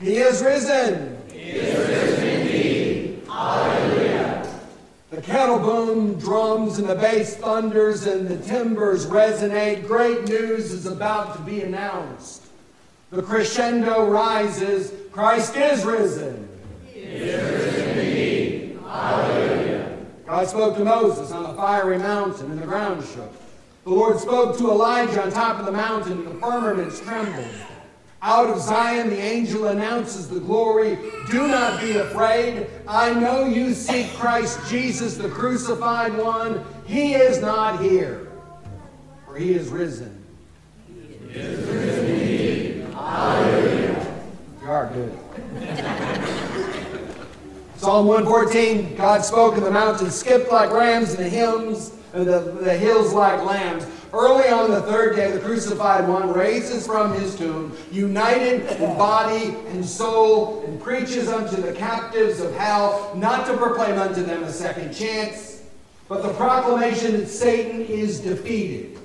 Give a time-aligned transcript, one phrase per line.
[0.00, 1.16] He is risen.
[1.32, 3.22] He is risen indeed.
[3.26, 4.60] Hallelujah.
[5.10, 9.86] The kettle boom drums and the bass thunders and the timbers resonate.
[9.86, 12.46] Great news is about to be announced.
[13.10, 14.92] The crescendo rises.
[15.12, 16.48] Christ is risen.
[16.86, 18.78] He is risen indeed.
[18.82, 19.98] Hallelujah.
[20.26, 23.32] God spoke to Moses on the fiery mountain, and the ground shook.
[23.84, 27.46] The Lord spoke to Elijah on top of the mountain, and the firmaments trembled.
[28.26, 30.96] Out of Zion, the angel announces the glory.
[31.30, 32.68] Do not be afraid.
[32.88, 36.64] I know you seek Christ Jesus, the crucified one.
[36.86, 38.32] He is not here,
[39.26, 40.24] for he is risen.
[40.88, 44.06] He is risen Hallelujah.
[44.62, 45.12] You are good.
[47.76, 52.40] Psalm 114 God spoke, and the mountains skipped like rams, and the hymns, and the,
[52.40, 53.84] the hills like lambs.
[54.14, 59.56] Early on the third day, the crucified one raises from his tomb, united in body
[59.70, 64.52] and soul, and preaches unto the captives of hell, not to proclaim unto them a
[64.52, 65.64] second chance,
[66.08, 69.00] but the proclamation that Satan is defeated.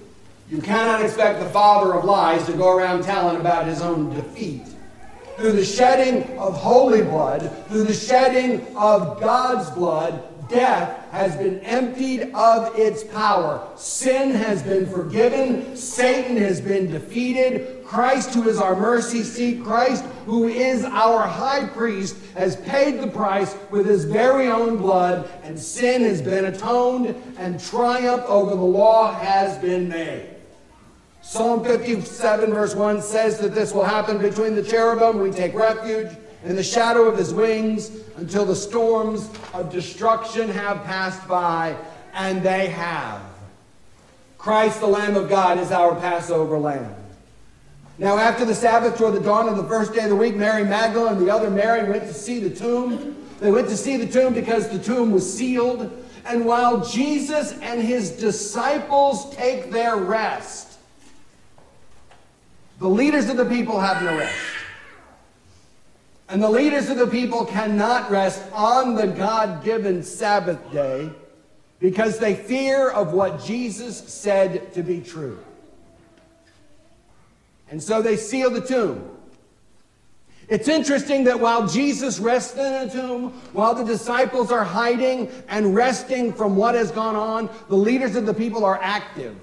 [0.47, 4.67] You cannot expect the father of lies to go around telling about his own defeat.
[5.37, 11.59] Through the shedding of holy blood, through the shedding of God's blood, death has been
[11.59, 13.65] emptied of its power.
[13.77, 15.75] Sin has been forgiven.
[15.75, 17.85] Satan has been defeated.
[17.85, 23.07] Christ, who is our mercy seat, Christ, who is our high priest, has paid the
[23.07, 28.61] price with his very own blood, and sin has been atoned, and triumph over the
[28.61, 30.35] law has been made.
[31.21, 35.19] Psalm 57, verse 1 says that this will happen between the cherubim.
[35.19, 40.83] We take refuge in the shadow of his wings until the storms of destruction have
[40.83, 41.75] passed by,
[42.13, 43.21] and they have.
[44.37, 46.95] Christ, the Lamb of God, is our Passover lamb.
[47.97, 50.63] Now, after the Sabbath, toward the dawn of the first day of the week, Mary
[50.63, 53.17] Magdalene and the other Mary went to see the tomb.
[53.41, 55.91] They went to see the tomb because the tomb was sealed.
[56.25, 60.79] And while Jesus and his disciples take their rest,
[62.79, 64.37] the leaders of the people have no rest.
[66.29, 71.09] And the leaders of the people cannot rest on the God given Sabbath day
[71.79, 75.39] because they fear of what Jesus said to be true.
[77.71, 79.09] And so they seal the tomb.
[80.49, 85.75] It's interesting that while Jesus rests in a tomb, while the disciples are hiding and
[85.75, 89.35] resting from what has gone on, the leaders of the people are active.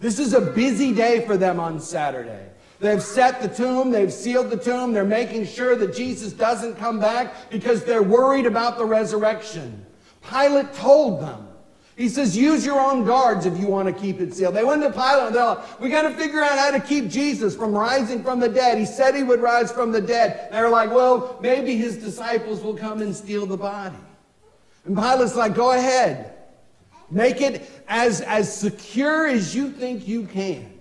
[0.00, 2.48] This is a busy day for them on Saturday.
[2.78, 7.00] They've set the tomb, they've sealed the tomb, they're making sure that Jesus doesn't come
[7.00, 9.86] back because they're worried about the resurrection.
[10.28, 11.48] Pilate told them,
[11.96, 14.54] he says, use your own guards if you want to keep it sealed.
[14.54, 17.08] They went to Pilate and they're like, we got to figure out how to keep
[17.08, 18.76] Jesus from rising from the dead.
[18.76, 20.48] He said he would rise from the dead.
[20.52, 23.96] They're like, well, maybe his disciples will come and steal the body.
[24.84, 26.34] And Pilate's like, go ahead.
[27.10, 30.75] Make it as, as secure as you think you can.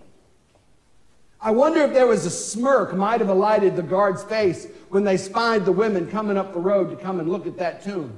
[1.41, 5.17] I wonder if there was a smirk might have alighted the guard's face when they
[5.17, 8.17] spied the women coming up the road to come and look at that tomb.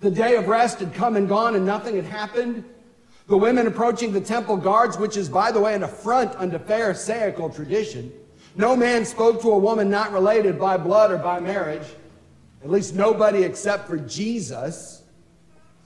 [0.00, 2.64] The day of rest had come and gone and nothing had happened.
[3.28, 7.50] The women approaching the temple guards, which is, by the way, an affront unto Pharisaical
[7.50, 8.12] tradition.
[8.56, 11.86] No man spoke to a woman not related by blood or by marriage.
[12.62, 15.02] At least nobody except for Jesus.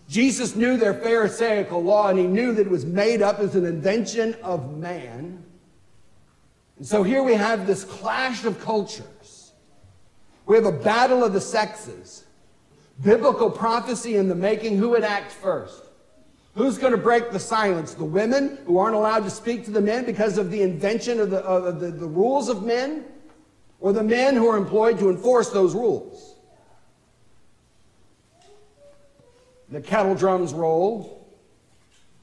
[0.09, 3.65] Jesus knew their Pharisaical law and he knew that it was made up as an
[3.65, 5.45] invention of man.
[6.81, 9.53] And so here we have this clash of cultures.
[10.47, 12.25] We have a battle of the sexes.
[13.05, 14.79] Biblical prophecy in the making.
[14.79, 15.83] Who would act first?
[16.55, 17.93] Who's going to break the silence?
[17.93, 21.29] The women who aren't allowed to speak to the men because of the invention of
[21.29, 23.05] the, of the, the rules of men?
[23.81, 26.35] Or the men who are employed to enforce those rules?
[29.69, 31.29] The kettle drums roll,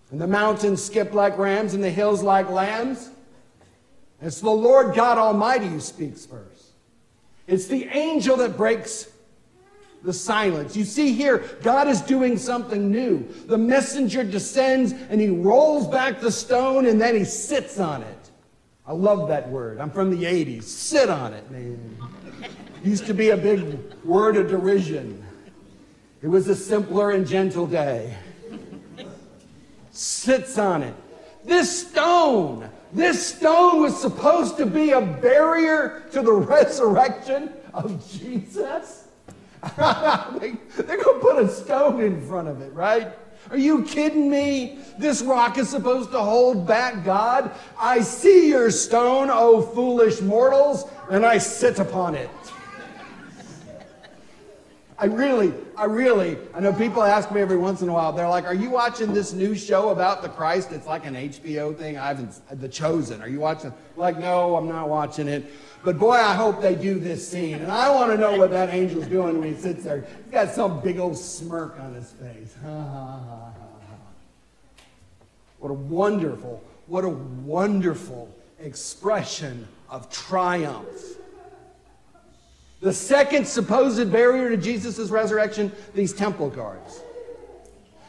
[0.09, 3.11] and the mountains skip like rams, and the hills like lambs.
[4.21, 6.71] It's the Lord God Almighty who speaks first.
[7.45, 9.09] It's the angel that breaks
[10.03, 10.75] the silence.
[10.75, 13.27] You see here, God is doing something new.
[13.45, 18.31] The messenger descends and he rolls back the stone and then he sits on it.
[18.85, 19.79] I love that word.
[19.79, 20.63] I'm from the 80s.
[20.63, 21.97] Sit on it, man.
[22.83, 25.23] Used to be a big word of derision.
[26.21, 28.15] It was a simpler and gentle day.
[29.91, 30.95] Sits on it.
[31.43, 39.07] This stone this stone was supposed to be a barrier to the resurrection of Jesus.
[39.77, 43.11] they, they're going to put a stone in front of it, right?
[43.49, 44.79] Are you kidding me?
[44.97, 47.51] This rock is supposed to hold back God.
[47.79, 52.29] I see your stone, O foolish mortals, and I sit upon it.
[54.99, 58.27] I really, I really, I know people ask me every once in a while, they're
[58.27, 60.71] like, Are you watching this new show about the Christ?
[60.71, 61.99] It's like an HBO thing.
[61.99, 63.21] I haven't, The Chosen.
[63.21, 63.71] Are you watching?
[63.95, 65.45] Like, no, I'm not watching it.
[65.83, 67.55] But boy, I hope they do this scene.
[67.55, 70.01] And I want to know what that angel's doing when he sits there.
[70.23, 72.55] He's got some big old smirk on his face.
[75.59, 81.16] what a wonderful, what a wonderful expression of triumph.
[82.79, 87.01] The second supposed barrier to Jesus' resurrection, these temple guards.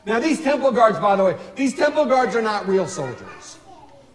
[0.04, 3.58] Now, these temple guards, by the way, these temple guards are not real soldiers.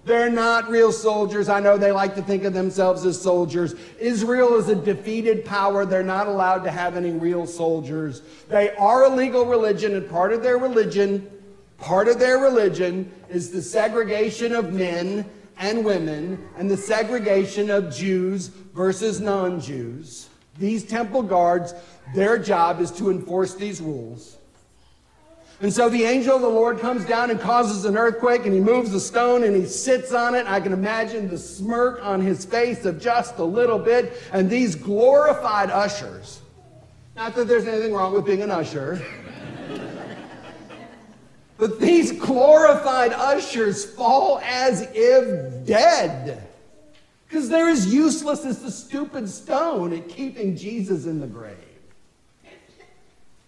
[0.05, 1.47] They're not real soldiers.
[1.47, 3.73] I know they like to think of themselves as soldiers.
[4.00, 5.85] Israel is a defeated power.
[5.85, 8.21] They're not allowed to have any real soldiers.
[8.50, 11.29] They are a legal religion, and part of their religion,
[11.77, 17.94] part of their religion is the segregation of men and women and the segregation of
[17.94, 20.29] Jews versus non Jews.
[20.57, 21.73] These temple guards,
[22.13, 24.38] their job is to enforce these rules.
[25.61, 28.59] And so the angel of the Lord comes down and causes an earthquake, and he
[28.59, 30.45] moves the stone and he sits on it.
[30.45, 34.21] I can imagine the smirk on his face of just a little bit.
[34.33, 36.41] And these glorified ushers,
[37.15, 39.01] not that there's anything wrong with being an usher,
[41.57, 46.45] but these glorified ushers fall as if dead.
[47.33, 51.57] Because they're as useless as the stupid stone at keeping Jesus in the grave.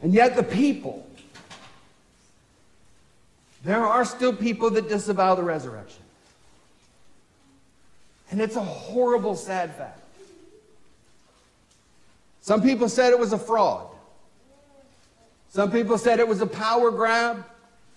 [0.01, 1.07] And yet, the people,
[3.63, 6.01] there are still people that disavow the resurrection.
[8.31, 10.01] And it's a horrible, sad fact.
[12.41, 13.85] Some people said it was a fraud.
[15.49, 17.45] Some people said it was a power grab.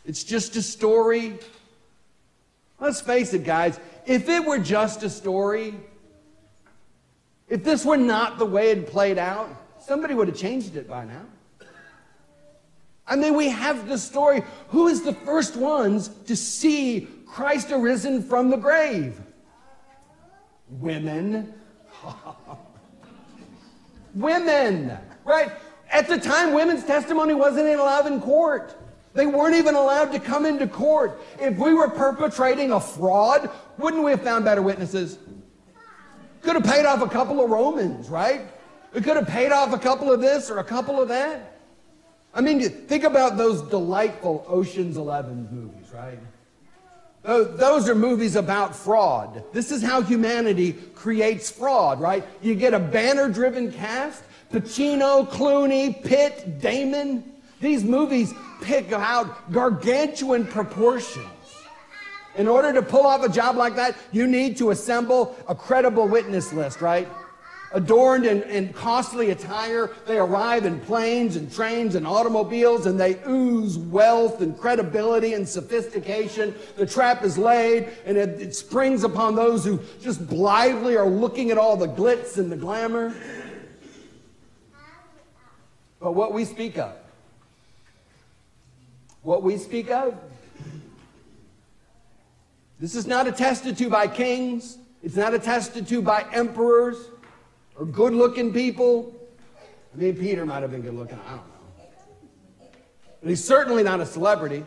[0.04, 1.38] It's just a story.
[2.80, 3.80] Let's face it, guys.
[4.06, 5.74] If it were just a story,
[7.48, 9.48] if this were not the way it played out,
[9.80, 11.24] somebody would have changed it by now.
[13.06, 14.42] I mean, we have the story.
[14.68, 19.18] Who is the first ones to see Christ arisen from the grave?
[20.68, 21.54] Women.
[24.14, 25.52] Women, right?
[25.90, 28.76] At the time, women's testimony wasn't allowed in court.
[29.18, 31.20] They weren't even allowed to come into court.
[31.40, 35.18] If we were perpetrating a fraud, wouldn't we have found better witnesses?
[36.42, 38.42] Could have paid off a couple of Romans, right?
[38.94, 41.58] We could have paid off a couple of this or a couple of that.
[42.32, 46.20] I mean, think about those delightful Ocean's Eleven movies, right?
[47.24, 49.42] Those are movies about fraud.
[49.52, 52.24] This is how humanity creates fraud, right?
[52.40, 54.22] You get a banner driven cast
[54.52, 57.32] Pacino, Clooney, Pitt, Damon.
[57.60, 61.26] These movies pick out gargantuan proportions.
[62.36, 66.06] In order to pull off a job like that, you need to assemble a credible
[66.06, 67.08] witness list, right?
[67.72, 73.20] Adorned in, in, costly attire, they arrive in planes and trains and automobiles and they
[73.28, 76.54] ooze wealth and credibility and sophistication.
[76.76, 81.50] The trap is laid and it, it springs upon those who just blithely are looking
[81.50, 83.14] at all the glitz and the glamour.
[86.00, 86.94] But what we speak of,
[89.22, 90.14] what we speak of.
[92.80, 94.78] This is not attested to by kings.
[95.02, 96.96] It's not attested to by emperors
[97.76, 99.14] or good looking people.
[99.94, 101.18] I mean, Peter might have been good looking.
[101.26, 102.68] I don't know.
[103.20, 104.64] But he's certainly not a celebrity.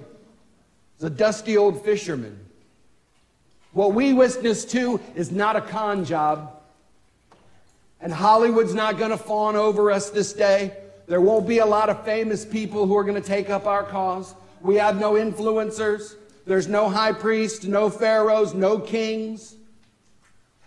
[0.98, 2.38] He's a dusty old fisherman.
[3.74, 6.58] What we witness to is not a con job.
[8.02, 10.76] And Hollywood's not going to fawn over us this day.
[11.08, 13.84] There won't be a lot of famous people who are going to take up our
[13.84, 14.34] cause.
[14.62, 16.16] We have no influencers.
[16.46, 19.56] There's no high priest, no pharaohs, no kings.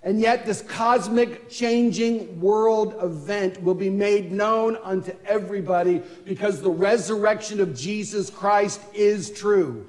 [0.03, 6.71] And yet, this cosmic changing world event will be made known unto everybody because the
[6.71, 9.87] resurrection of Jesus Christ is true.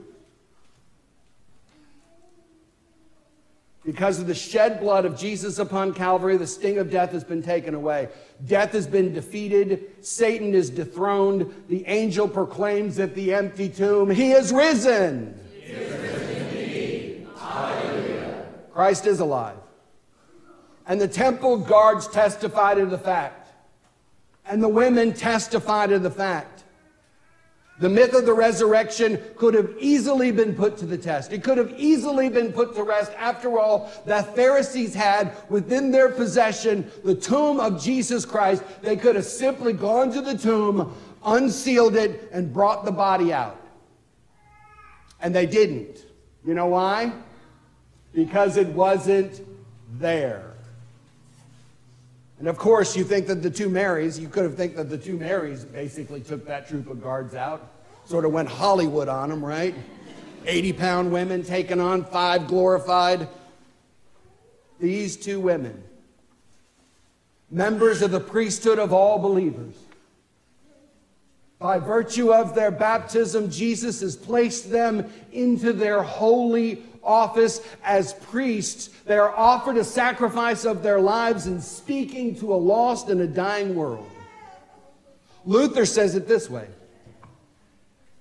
[3.86, 7.44] Because of the shed blood of Jesus upon Calvary, the sting of death has been
[7.44, 8.10] taken away.
[8.48, 10.04] Death has been defeated.
[10.04, 11.54] Satan is dethroned.
[11.70, 15.40] The angel proclaims at the empty tomb, He is risen.
[15.62, 16.16] He is risen
[18.76, 19.56] Christ is alive.
[20.86, 23.48] And the temple guards testify to the fact.
[24.46, 26.65] And the women testify to the fact.
[27.78, 31.34] The myth of the resurrection could have easily been put to the test.
[31.34, 33.12] It could have easily been put to rest.
[33.18, 38.64] After all, the Pharisees had within their possession the tomb of Jesus Christ.
[38.82, 43.60] They could have simply gone to the tomb, unsealed it, and brought the body out.
[45.20, 46.06] And they didn't.
[46.46, 47.12] You know why?
[48.14, 49.42] Because it wasn't
[50.00, 50.55] there.
[52.40, 54.98] And of course, you think that the two Marys, you could have think that the
[54.98, 57.72] two Marys basically took that troop of guards out,
[58.06, 59.74] sort of went Hollywood on them, right?
[60.46, 63.28] 80 pound women taking on five glorified.
[64.80, 65.82] These two women,
[67.50, 69.74] members of the priesthood of all believers,
[71.58, 78.88] by virtue of their baptism, Jesus has placed them into their holy office as priests.
[79.06, 83.28] They are offered a sacrifice of their lives in speaking to a lost and a
[83.28, 84.10] dying world.
[85.46, 86.68] Luther says it this way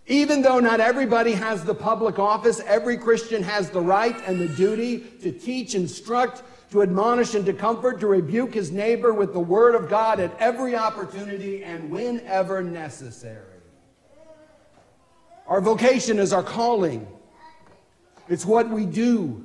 [0.06, 4.48] Even though not everybody has the public office, every Christian has the right and the
[4.48, 9.40] duty to teach, instruct, to admonish, and to comfort, to rebuke his neighbor with the
[9.40, 13.54] word of God at every opportunity and whenever necessary.
[15.46, 17.06] Our vocation is our calling.
[18.28, 19.44] It's what we do.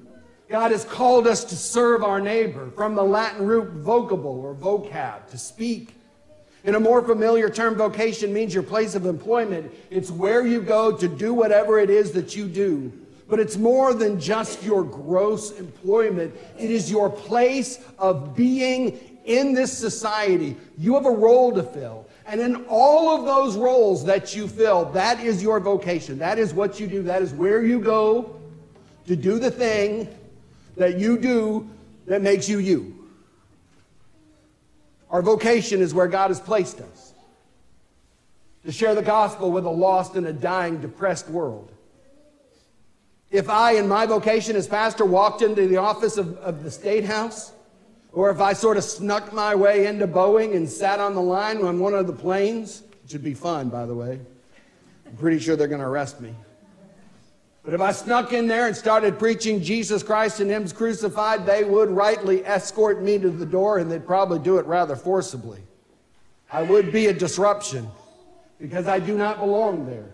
[0.50, 5.27] God has called us to serve our neighbor from the Latin root vocable or vocab,
[5.29, 5.93] to speak.
[6.63, 9.71] In a more familiar term, vocation means your place of employment.
[9.89, 12.91] It's where you go to do whatever it is that you do.
[13.29, 16.36] But it's more than just your gross employment.
[16.57, 20.57] It is your place of being in this society.
[20.77, 22.07] You have a role to fill.
[22.25, 26.17] And in all of those roles that you fill, that is your vocation.
[26.17, 27.03] That is what you do.
[27.03, 28.38] That is where you go
[29.09, 30.07] to do the thing
[30.77, 31.67] that you do
[32.05, 33.09] that makes you you.
[35.09, 37.13] Our vocation is where God has placed us
[38.65, 41.71] to share the gospel with a lost and a dying, depressed world.
[43.31, 47.03] If I, in my vocation as pastor, walked into the office of, of the State
[47.03, 47.51] House,
[48.13, 51.63] or if I sort of snuck my way into Boeing and sat on the line
[51.63, 54.19] on one of the planes, which would be fun, by the way,
[55.07, 56.35] I'm pretty sure they're going to arrest me.
[57.63, 61.63] But if I snuck in there and started preaching Jesus Christ and Him's crucified, they
[61.63, 65.59] would rightly escort me to the door and they'd probably do it rather forcibly.
[66.51, 67.87] I would be a disruption
[68.59, 70.09] because I do not belong there.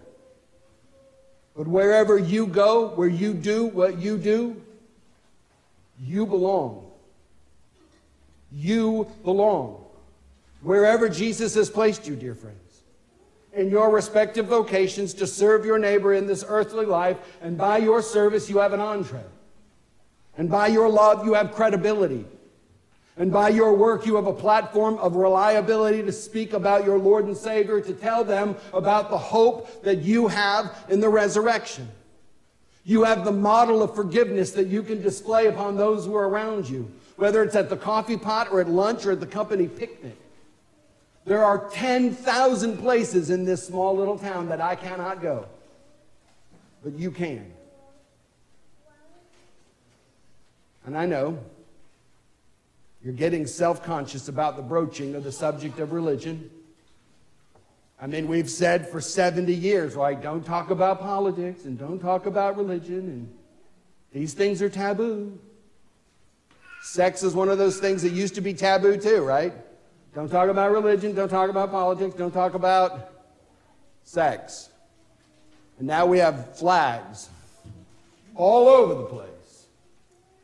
[1.56, 4.62] But wherever you go, where you do what you do,
[6.02, 6.92] you belong.
[8.52, 9.86] You belong.
[10.62, 12.58] Wherever Jesus has placed you, dear friend
[13.56, 18.02] in your respective vocations to serve your neighbor in this earthly life, and by your
[18.02, 19.24] service, you have an entree.
[20.38, 22.26] And by your love, you have credibility.
[23.18, 27.26] And by your work, you have a platform of reliability to speak about your Lord
[27.26, 31.88] and Savior, to tell them about the hope that you have in the resurrection.
[32.84, 36.70] You have the model of forgiveness that you can display upon those who are around
[36.70, 40.18] you, whether it's at the coffee pot or at lunch or at the company picnic.
[41.26, 45.48] There are 10,000 places in this small little town that I cannot go,
[46.84, 47.52] but you can.
[50.86, 51.40] And I know
[53.04, 56.52] you're getting self conscious about the broaching of the subject of religion.
[58.00, 60.22] I mean, we've said for 70 years, right?
[60.22, 63.38] Don't talk about politics and don't talk about religion, and
[64.12, 65.40] these things are taboo.
[66.84, 69.54] Sex is one of those things that used to be taboo, too, right?
[70.16, 71.14] Don't talk about religion.
[71.14, 72.16] Don't talk about politics.
[72.16, 73.12] Don't talk about
[74.04, 74.70] sex.
[75.78, 77.30] And now we have flags
[78.34, 79.68] all over the place.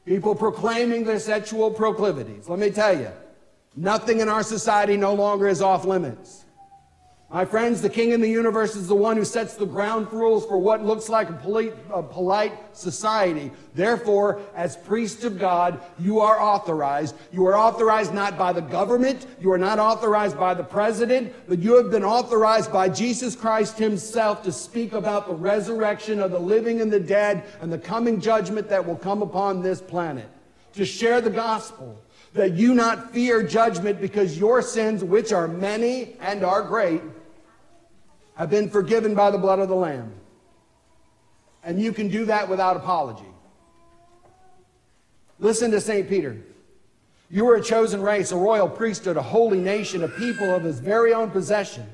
[0.05, 2.49] People proclaiming their sexual proclivities.
[2.49, 3.11] Let me tell you,
[3.75, 6.43] nothing in our society no longer is off limits.
[7.33, 10.45] My friends, the king in the universe is the one who sets the ground rules
[10.45, 13.51] for what looks like a polite, a polite, society.
[13.73, 17.15] Therefore, as priest of God, you are authorized.
[17.31, 21.59] You are authorized not by the government, you are not authorized by the president, but
[21.59, 26.39] you have been authorized by Jesus Christ himself to speak about the resurrection of the
[26.39, 30.27] living and the dead and the coming judgment that will come upon this planet.
[30.73, 31.97] To share the gospel
[32.33, 37.01] that you not fear judgment because your sins, which are many and are great,
[38.35, 40.13] have been forgiven by the blood of the Lamb.
[41.63, 43.25] And you can do that without apology.
[45.39, 46.07] Listen to St.
[46.07, 46.37] Peter.
[47.29, 50.79] You are a chosen race, a royal priesthood, a holy nation, a people of his
[50.79, 51.87] very own possession,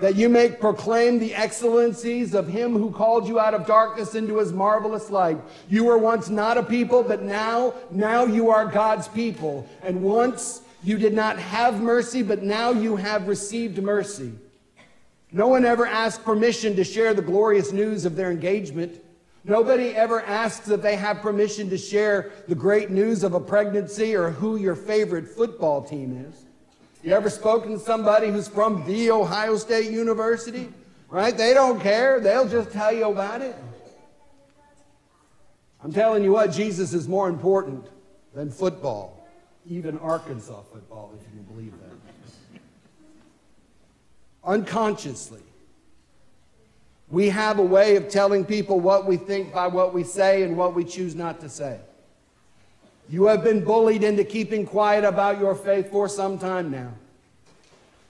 [0.00, 4.38] that you may proclaim the excellencies of him who called you out of darkness into
[4.38, 5.38] his marvelous light.
[5.68, 9.68] You were once not a people, but now, now you are God's people.
[9.82, 14.32] And once you did not have mercy, but now you have received mercy.
[15.30, 19.02] No one ever asks permission to share the glorious news of their engagement.
[19.44, 24.14] Nobody ever asks if they have permission to share the great news of a pregnancy
[24.14, 26.44] or who your favorite football team is.
[27.02, 30.68] You ever spoken to somebody who's from the Ohio State University?
[31.08, 31.36] Right?
[31.36, 32.20] They don't care.
[32.20, 33.56] They'll just tell you about it.
[35.82, 37.86] I'm telling you what, Jesus is more important
[38.34, 39.26] than football.
[39.66, 41.87] even Arkansas football, if you can believe that.
[44.48, 45.42] Unconsciously,
[47.10, 50.56] we have a way of telling people what we think by what we say and
[50.56, 51.78] what we choose not to say.
[53.10, 56.94] You have been bullied into keeping quiet about your faith for some time now.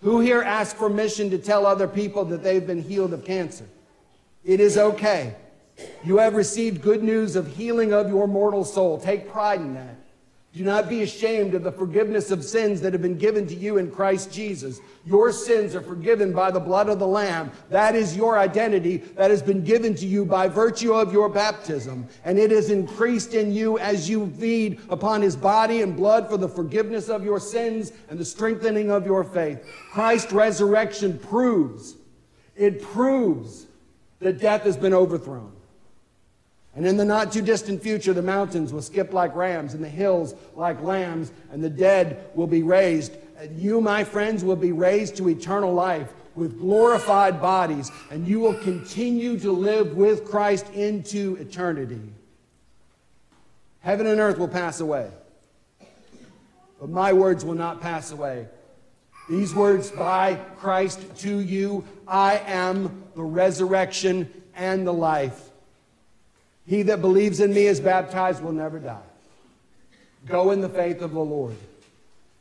[0.02, 3.66] Who here asked permission to tell other people that they've been healed of cancer?
[4.44, 5.34] It is okay.
[6.04, 9.00] You have received good news of healing of your mortal soul.
[9.00, 9.96] Take pride in that.
[10.54, 13.76] Do not be ashamed of the forgiveness of sins that have been given to you
[13.76, 14.80] in Christ Jesus.
[15.04, 17.52] Your sins are forgiven by the blood of the Lamb.
[17.68, 22.08] That is your identity that has been given to you by virtue of your baptism.
[22.24, 26.38] And it is increased in you as you feed upon his body and blood for
[26.38, 29.64] the forgiveness of your sins and the strengthening of your faith.
[29.92, 31.94] Christ's resurrection proves,
[32.56, 33.66] it proves
[34.20, 35.52] that death has been overthrown.
[36.78, 39.88] And in the not too distant future, the mountains will skip like rams and the
[39.88, 43.16] hills like lambs, and the dead will be raised.
[43.36, 48.38] And you, my friends, will be raised to eternal life with glorified bodies, and you
[48.38, 52.12] will continue to live with Christ into eternity.
[53.80, 55.10] Heaven and earth will pass away,
[56.78, 58.46] but my words will not pass away.
[59.28, 65.47] These words by Christ to you I am the resurrection and the life.
[66.68, 69.00] He that believes in me is baptized will never die.
[70.26, 71.56] Go in the faith of the Lord.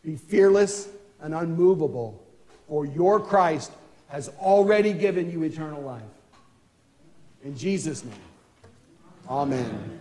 [0.03, 0.89] Be fearless
[1.21, 2.21] and unmovable,
[2.67, 3.71] for your Christ
[4.09, 6.01] has already given you eternal life.
[7.45, 8.13] In Jesus' name,
[9.29, 9.96] amen.